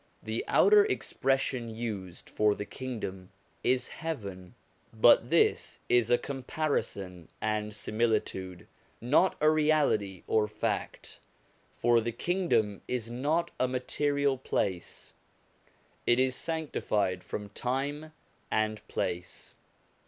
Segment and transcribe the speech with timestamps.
[0.23, 3.29] The outer expression used for the Kingdom,
[3.63, 4.55] is heaven:
[4.91, 8.65] but this is a comparison and similitude,
[8.99, 11.19] not a reality or fact;
[11.77, 15.13] for the Kingdom is not a material place,
[16.07, 18.11] it is sanctified from time
[18.49, 19.53] and place.